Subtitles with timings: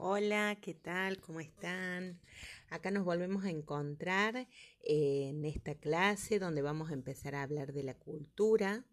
[0.00, 1.20] Hola, ¿qué tal?
[1.20, 2.20] ¿Cómo están?
[2.70, 4.46] Acá nos volvemos a encontrar
[4.84, 8.86] en esta clase donde vamos a empezar a hablar de la cultura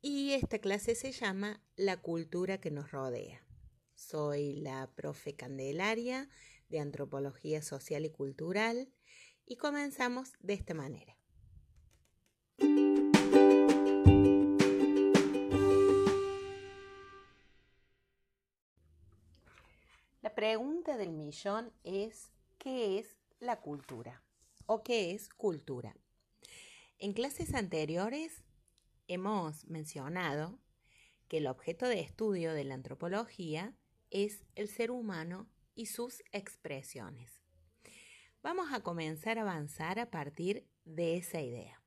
[0.00, 3.46] y esta clase se llama La cultura que nos rodea.
[3.94, 6.28] Soy la profe Candelaria
[6.68, 8.92] de Antropología Social y Cultural
[9.46, 11.16] y comenzamos de esta manera.
[20.44, 24.22] Pregunta del millón es, ¿qué es la cultura?
[24.66, 25.96] ¿O qué es cultura?
[26.98, 28.44] En clases anteriores
[29.08, 30.58] hemos mencionado
[31.28, 33.74] que el objeto de estudio de la antropología
[34.10, 37.40] es el ser humano y sus expresiones.
[38.42, 41.82] Vamos a comenzar a avanzar a partir de esa idea.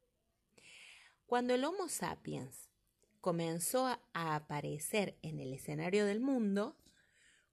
[1.28, 2.72] Cuando el Homo sapiens
[3.22, 6.76] comenzó a aparecer en el escenario del mundo,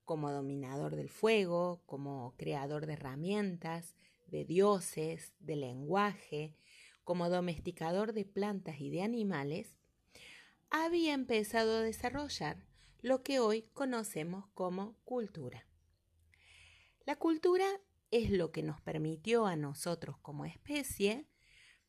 [0.05, 3.95] como dominador del fuego, como creador de herramientas,
[4.27, 6.57] de dioses, de lenguaje,
[7.05, 9.79] como domesticador de plantas y de animales,
[10.71, 12.65] había empezado a desarrollar
[13.01, 15.67] lo que hoy conocemos como cultura.
[17.05, 17.67] La cultura
[18.11, 21.27] es lo que nos permitió a nosotros como especie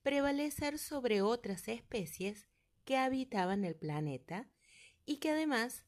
[0.01, 2.47] prevalecer sobre otras especies
[2.83, 4.49] que habitaban el planeta
[5.05, 5.85] y que además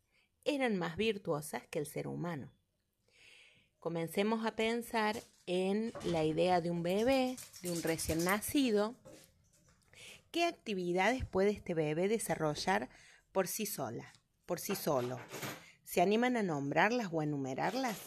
[0.47, 2.51] eran más virtuosas que el ser humano.
[3.79, 8.95] Comencemos a pensar en la idea de un bebé, de un recién nacido.
[10.31, 12.89] ¿Qué actividades puede este bebé desarrollar
[13.31, 14.11] por sí sola,
[14.45, 15.19] por sí solo?
[15.83, 17.97] ¿Se animan a nombrarlas o a enumerarlas?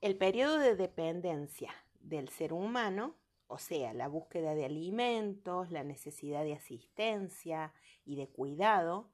[0.00, 3.21] El periodo de dependencia del ser humano
[3.52, 9.10] o sea, la búsqueda de alimentos, la necesidad de asistencia y de cuidado,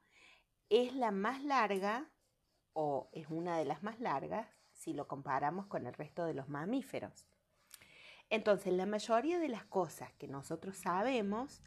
[0.69, 2.09] es la más larga
[2.71, 6.47] o es una de las más largas si lo comparamos con el resto de los
[6.47, 7.27] mamíferos.
[8.29, 11.61] Entonces, la mayoría de las cosas que nosotros sabemos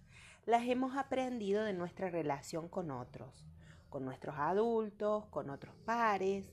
[0.46, 3.44] las hemos aprendido de nuestra relación con otros,
[3.90, 6.50] con nuestros adultos, con otros pares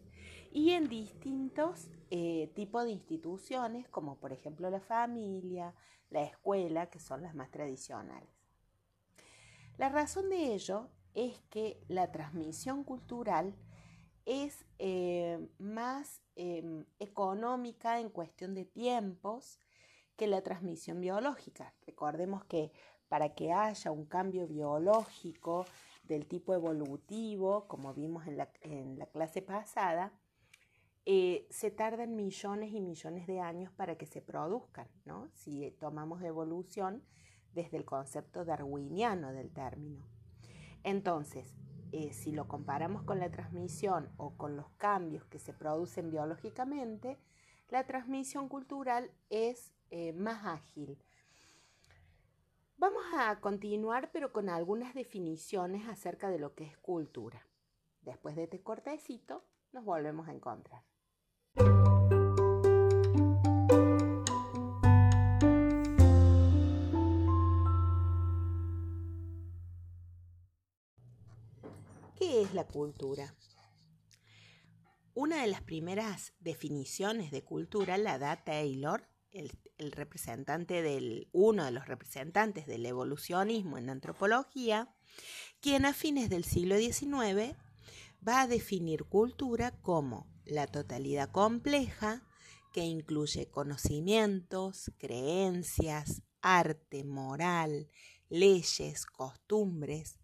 [0.51, 5.73] y en distintos eh, tipos de instituciones, como por ejemplo la familia,
[6.09, 8.29] la escuela, que son las más tradicionales.
[9.77, 13.55] La razón de ello es que la transmisión cultural
[14.25, 19.59] es eh, más em, económica en cuestión de tiempos
[20.15, 21.73] que la transmisión biológica.
[21.85, 22.71] Recordemos que
[23.07, 25.65] para que haya un cambio biológico
[26.03, 30.11] del tipo evolutivo, como vimos en la, en la clase pasada,
[31.11, 35.27] eh, se tardan millones y millones de años para que se produzcan, ¿no?
[35.33, 37.01] Si tomamos evolución
[37.51, 40.05] desde el concepto darwiniano del término.
[40.83, 41.55] Entonces,
[41.91, 47.17] eh, si lo comparamos con la transmisión o con los cambios que se producen biológicamente,
[47.69, 51.03] la transmisión cultural es eh, más ágil.
[52.77, 57.47] Vamos a continuar, pero con algunas definiciones acerca de lo que es cultura.
[58.03, 60.88] Después de este cortecito, nos volvemos a encontrar.
[72.15, 73.35] ¿Qué es la cultura?
[75.13, 79.51] Una de las primeras definiciones de cultura la da Taylor, el,
[79.91, 84.95] representante del, uno de los representantes del evolucionismo en antropología,
[85.59, 87.57] quien a fines del siglo XIX
[88.25, 92.23] va a definir cultura como la totalidad compleja
[92.73, 97.89] que incluye conocimientos, creencias, arte, moral,
[98.29, 100.19] leyes, costumbres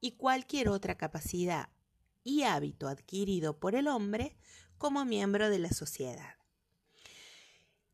[0.00, 1.68] y cualquier otra capacidad
[2.24, 4.36] y hábito adquirido por el hombre
[4.78, 6.36] como miembro de la sociedad.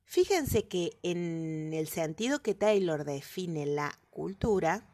[0.05, 4.89] Fíjense que en el sentido que Taylor define la cultura,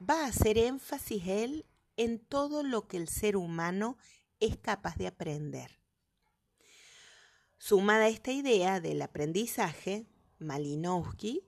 [0.00, 1.66] va a hacer énfasis él
[1.96, 3.98] en todo lo que el ser humano
[4.38, 5.81] es capaz de aprender.
[7.64, 10.04] Sumada a esta idea del aprendizaje,
[10.40, 11.46] Malinowski,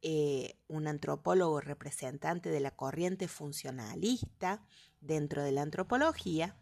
[0.00, 4.64] eh, un antropólogo representante de la corriente funcionalista
[5.02, 6.56] dentro de la antropología,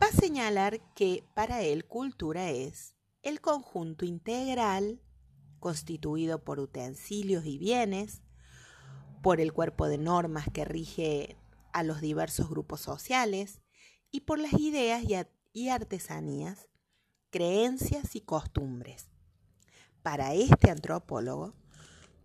[0.00, 5.00] va a señalar que para él cultura es el conjunto integral
[5.58, 8.22] constituido por utensilios y bienes,
[9.20, 11.36] por el cuerpo de normas que rige
[11.72, 13.60] a los diversos grupos sociales
[14.12, 15.02] y por las ideas
[15.52, 16.69] y artesanías
[17.30, 19.08] creencias y costumbres.
[20.02, 21.54] Para este antropólogo,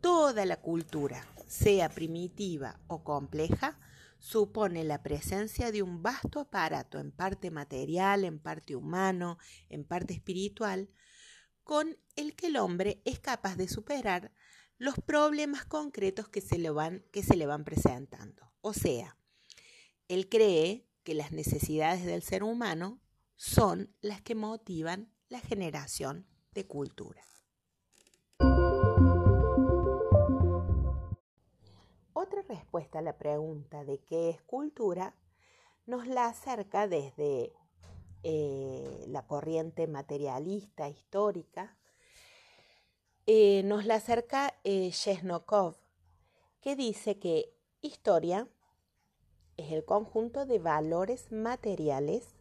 [0.02, 3.80] toda la cultura sea primitiva o compleja,
[4.18, 9.38] supone la presencia de un vasto aparato en parte material, en parte humano,
[9.70, 10.90] en parte espiritual,
[11.64, 14.32] con el que el hombre es capaz de superar
[14.78, 18.52] los problemas concretos que se le van, que se le van presentando.
[18.62, 19.18] O sea,
[20.08, 23.00] él cree que las necesidades del ser humano
[23.36, 27.22] son las que motivan la generación de cultura.
[32.14, 35.16] Otra respuesta a la pregunta de qué es cultura
[35.86, 37.54] nos la acerca desde
[38.24, 41.78] eh, la corriente materialista histórica,
[43.28, 44.92] eh, nos la acerca eh,
[46.62, 48.48] que dice que historia
[49.58, 52.35] es el conjunto de valores materiales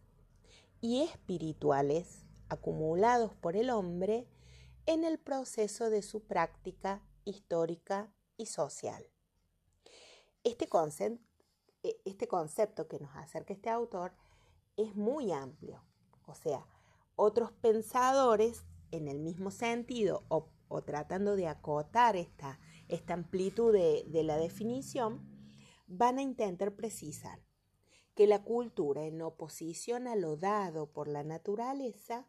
[0.84, 4.28] y espirituales acumulados por el hombre
[4.84, 9.02] en el proceso de su práctica histórica y social.
[10.42, 10.68] Este,
[11.82, 14.12] e, este concepto que nos acerca este autor
[14.76, 15.82] es muy amplio,
[16.26, 16.66] o sea,
[17.16, 20.50] otros pensadores en el mismo sentido o,
[20.82, 25.26] tratando de acotar esta, esta amplitud de, de la definición,
[25.86, 27.40] van a intentar precisar
[28.14, 32.26] que la cultura en oposición a lo dado por la naturaleza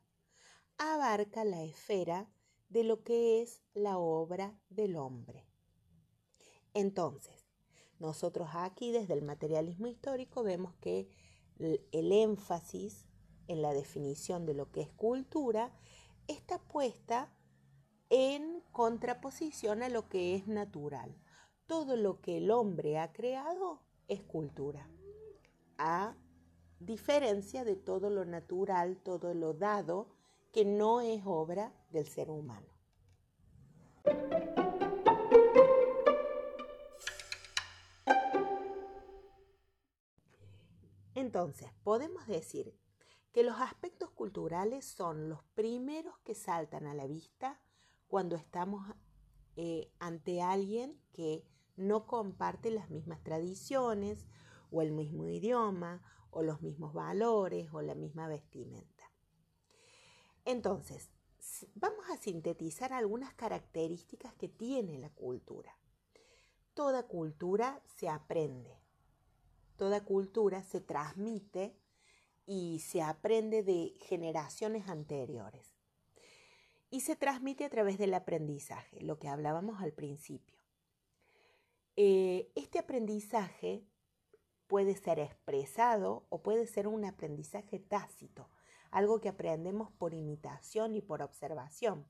[0.78, 2.30] abarca la esfera
[2.70, 5.46] de lo que es la obra del hombre.
[6.74, 7.48] Entonces,
[8.00, 11.10] nosotros aquí desde el materialismo histórico vemos que
[11.60, 13.06] el énfasis
[13.48, 15.72] en la definición de lo que es cultura
[16.28, 17.31] está puesta
[18.10, 21.16] en contraposición a lo que es natural.
[21.68, 24.90] Todo lo que el hombre ha creado es cultura,
[25.77, 26.16] a
[26.80, 30.07] diferencia de todo lo natural, todo lo dado,
[30.51, 32.68] que no es obra del ser humano.
[41.16, 42.78] Entonces, podemos decir
[43.31, 47.60] que los aspectos culturales son los primeros que saltan a la vista
[48.07, 48.86] cuando estamos
[49.57, 51.45] eh, ante alguien que
[51.75, 54.25] no comparte las mismas tradiciones
[54.75, 56.01] o el mismo idioma
[56.31, 59.10] o los mismos valores o la misma vestimenta.
[60.44, 61.10] Entonces,
[61.75, 65.77] vamos a sintetizar algunas características que tiene la cultura.
[66.74, 68.77] Toda cultura se aprende,
[69.77, 71.80] toda cultura se transmite
[72.45, 75.74] y se aprende de generaciones anteriores.
[76.89, 80.60] Y se transmite a través del aprendizaje, lo que hablábamos al principio.
[81.95, 83.88] Eh, este aprendizaje
[84.68, 88.50] puede ser expresado o puede ser un aprendizaje tácito,
[88.92, 92.08] algo que aprendemos por imitación y por observación,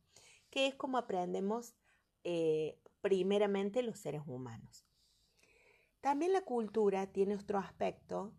[0.50, 1.76] que es como aprendemos
[2.24, 4.86] eh, primeramente los seres humanos.
[6.02, 8.34] También la cultura tiene otro aspecto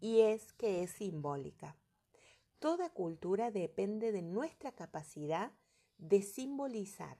[0.00, 1.76] y es que es simbólica.
[2.58, 5.52] Toda cultura depende de nuestra capacidad
[5.98, 7.18] de simbolizar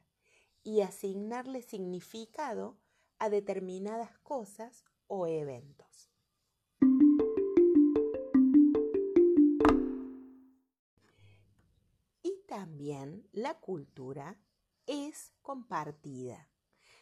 [0.63, 2.79] y asignarle significado
[3.19, 6.12] a determinadas cosas o eventos.
[12.53, 14.39] También la cultura
[14.85, 16.51] es compartida.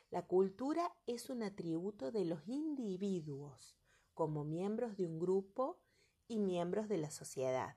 [0.09, 3.77] La cultura es un atributo de los individuos
[4.15, 5.81] como miembros de un grupo
[6.29, 7.75] y miembros de la sociedad.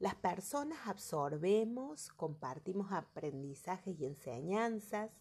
[0.00, 5.12] Las personas absorbemos, compartimos aprendizajes y enseñanzas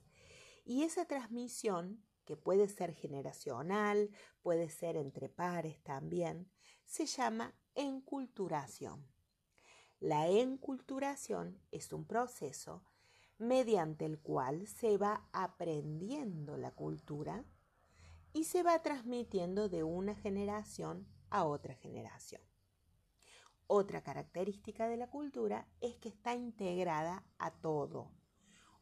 [0.65, 4.09] y esa transmisión, que puede ser generacional,
[4.41, 6.49] puede ser entre pares también,
[6.83, 9.07] se llama enculturación.
[10.03, 12.83] La enculturación es un proceso
[13.37, 17.45] mediante el cual se va aprendiendo la cultura
[18.33, 22.41] y se va transmitiendo de una generación a otra generación.
[23.67, 28.11] Otra característica de la cultura es que está integrada a todo.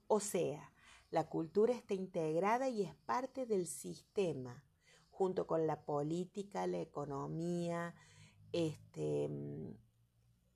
[0.07, 0.73] O sea,
[1.11, 4.63] la cultura está integrada y es parte del sistema,
[5.11, 7.93] junto con la política, la economía,
[8.53, 9.29] este,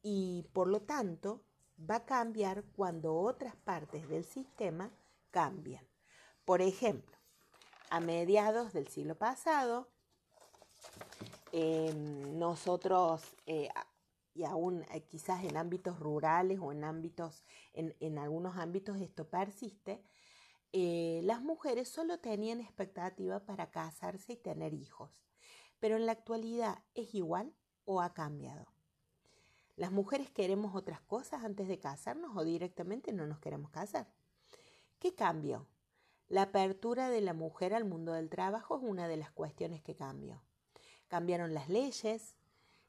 [0.08, 1.44] y por lo tanto
[1.80, 4.92] va a cambiar cuando otras partes del sistema
[5.32, 5.84] cambian.
[6.46, 7.18] Por ejemplo,
[7.90, 9.90] a mediados del siglo pasado,
[11.52, 13.68] em, nosotros, eh,
[14.36, 17.44] y aún eh, quizás en ámbitos rurales o en ámbitos,
[17.74, 20.04] en, algunos ámbitos esto persiste,
[20.72, 25.26] eh, las mujeres solo tenían expectativa para casarse y tener hijos.
[25.80, 28.75] Pero en la actualidad es igual o ha cambiado.
[29.76, 34.08] Las mujeres queremos otras cosas antes de casarnos o directamente no nos queremos casar.
[35.00, 35.68] ¿Qué cambio?
[36.30, 39.96] La apertura de la mujer al mundo del trabajo es una de las cuestiones que
[39.96, 40.42] cambió.
[41.10, 42.38] Cambiaron las leyes,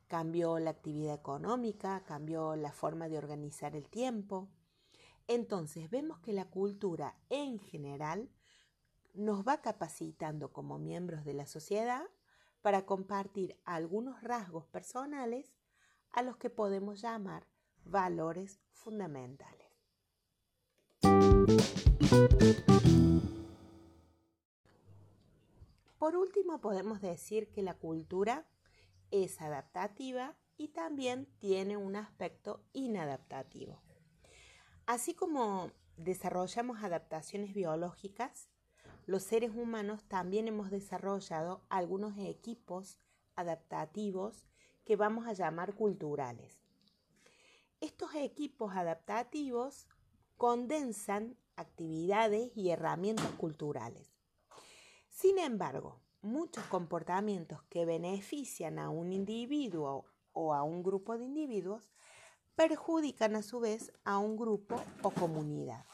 [0.06, 4.48] cambió la actividad económica, cambió la forma de organizar el tiempo.
[5.26, 8.30] Entonces vemos que la cultura en general
[9.12, 12.04] nos va capacitando como miembros de la sociedad
[12.62, 15.55] para compartir algunos rasgos personales
[16.16, 17.46] a los que podemos llamar
[17.84, 19.68] valores fundamentales.
[25.98, 28.46] Por último, podemos decir que la cultura
[29.10, 33.82] es adaptativa y también tiene un aspecto inadaptativo.
[34.86, 38.48] Así como desarrollamos adaptaciones biológicas,
[39.04, 43.00] los seres humanos también hemos desarrollado algunos equipos
[43.34, 44.46] adaptativos
[44.86, 46.62] que vamos a llamar culturales.
[47.80, 49.88] Estos equipos adaptativos
[50.38, 54.14] condensan actividades y herramientas culturales.
[55.08, 61.90] Sin embargo, muchos comportamientos que benefician a un individuo o a un grupo de individuos
[62.54, 65.84] perjudican a su vez a un grupo o comunidad.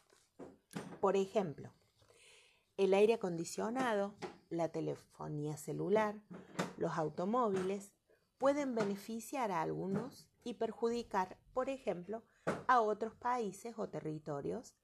[1.00, 1.72] Por ejemplo,
[2.76, 4.14] el aire acondicionado,
[4.50, 6.20] la telefonía celular,
[6.76, 7.92] los automóviles
[8.42, 12.24] pueden beneficiar a algunos y perjudicar, por ejemplo,
[12.66, 14.74] a otros países o territorios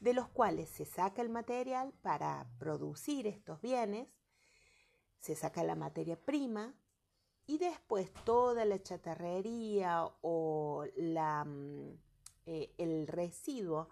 [0.00, 4.06] de los cuales se saca el material para producir estos bienes,
[5.18, 6.74] se saca la materia prima
[7.46, 11.88] y después toda la chatarrería o mm,
[12.44, 13.88] eh, el residuo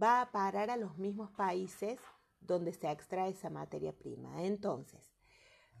[0.00, 1.98] va a parar a los mismos países
[2.38, 4.44] donde se extrae esa materia prima.
[4.44, 5.16] Entonces,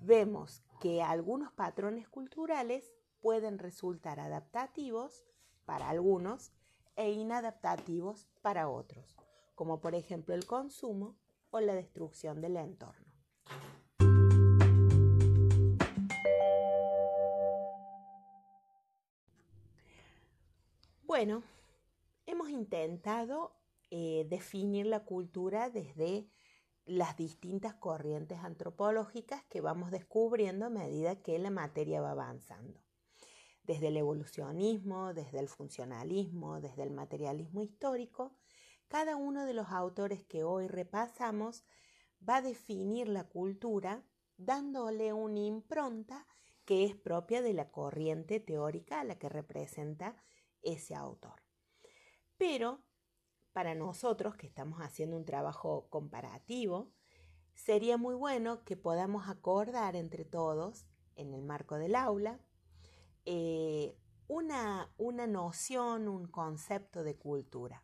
[0.00, 5.24] vemos que algunos patrones culturales pueden resultar adaptativos
[5.64, 6.52] para algunos
[6.96, 9.16] e inadaptativos para otros,
[9.54, 11.16] como por ejemplo el consumo
[11.50, 13.06] o la destrucción del entorno.
[21.02, 21.42] Bueno,
[22.26, 23.56] hemos intentado
[23.90, 26.28] eh, definir la cultura desde
[26.86, 32.80] las distintas corrientes antropológicas que vamos descubriendo a medida que la materia va avanzando.
[33.64, 38.36] Desde el evolucionismo, desde el funcionalismo, desde el materialismo histórico,
[38.86, 41.64] cada uno de los autores que hoy repasamos
[42.26, 44.04] va a definir la cultura
[44.36, 46.26] dándole una impronta
[46.64, 50.16] que es propia de la corriente teórica a la que representa
[50.62, 51.42] ese autor.
[52.36, 52.85] Pero
[53.56, 56.92] para nosotros que estamos haciendo un trabajo comparativo,
[57.54, 62.38] sería muy bueno que podamos acordar entre todos, en el marco del aula,
[63.24, 63.96] eh,
[64.28, 67.82] una, una noción, un concepto de cultura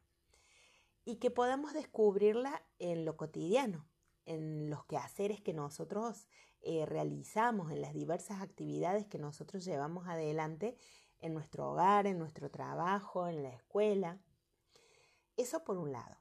[1.07, 3.89] y que podamos descubrirla en lo cotidiano,
[4.27, 6.29] en los quehaceres que nosotros
[6.61, 10.77] eh, realizamos, en las diversas actividades que nosotros llevamos adelante
[11.21, 14.21] en nuestro hogar, en nuestro trabajo, en la escuela.
[15.37, 16.17] Eso por un lado.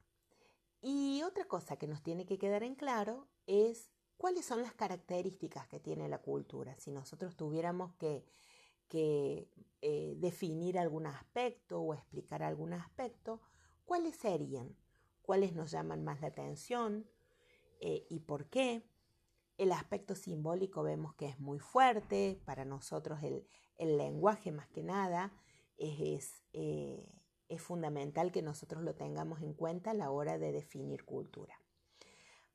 [0.82, 5.68] Y otra cosa que nos tiene que quedar en claro es cuáles son las características
[5.68, 6.76] que tiene la cultura.
[6.80, 8.26] Si nosotros tuviéramos que,
[8.94, 13.42] eh, definir algún aspecto o explicar algún aspecto,
[13.86, 14.76] ¿cuáles serían?
[15.22, 17.08] ¿Cuáles nos llaman más la atención?
[17.80, 18.84] Eh, ¿Y por qué?
[19.58, 25.34] El aspecto simbólico vemos que es muy fuerte, para nosotros el, lenguaje más que nada
[25.78, 27.04] es, eh,
[27.52, 31.60] es fundamental que nosotros lo tengamos en cuenta a la hora de definir cultura.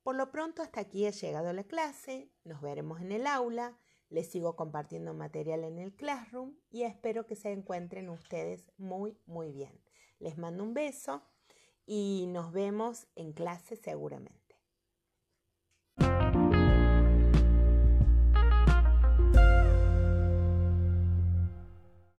[0.03, 3.77] Por lo pronto hasta aquí ha llegado la clase, nos veremos en el aula,
[4.09, 9.51] les sigo compartiendo material en el Classroom y espero que se encuentren ustedes muy muy
[9.51, 9.81] bien.
[10.19, 11.23] Les mando un beso
[11.85, 14.46] y nos vemos en clase seguramente.